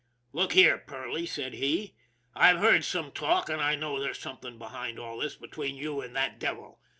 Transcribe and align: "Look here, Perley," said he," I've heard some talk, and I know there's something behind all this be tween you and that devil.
"Look 0.33 0.53
here, 0.53 0.79
Perley," 0.79 1.27
said 1.27 1.53
he," 1.53 1.95
I've 2.35 2.57
heard 2.57 2.83
some 2.83 3.11
talk, 3.11 3.49
and 3.49 3.61
I 3.61 3.75
know 3.75 3.99
there's 3.99 4.17
something 4.17 4.57
behind 4.57 4.97
all 4.97 5.19
this 5.19 5.35
be 5.35 5.47
tween 5.47 5.75
you 5.75 6.01
and 6.01 6.15
that 6.15 6.39
devil. 6.39 6.79